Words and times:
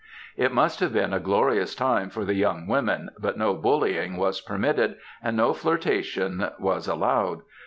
It 0.35 0.51
must 0.51 0.79
have 0.79 0.93
been 0.93 1.13
a 1.13 1.19
glorious 1.19 1.75
time 1.75 2.09
for 2.09 2.25
the 2.25 2.33
young 2.33 2.65
women, 2.65 3.11
but 3.19 3.37
no 3.37 3.53
bullying 3.53 4.17
was 4.17 4.41
permitted, 4.41 4.95
and 5.21 5.37
no 5.37 5.53
flirtation 5.53 6.49
was 6.57 6.87
allowed. 6.87 7.43